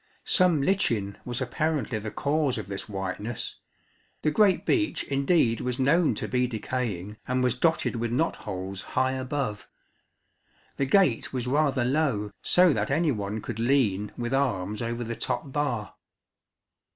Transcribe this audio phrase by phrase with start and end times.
[0.25, 3.59] Some lichen was apparently the cause of this whiteness:
[4.23, 8.81] the great beech indeed was known to be decaying and was dotted with knot holes
[8.97, 9.67] high above.
[10.77, 15.15] The gate was rather low, so that any one could lean with arms over the
[15.15, 15.93] top bar.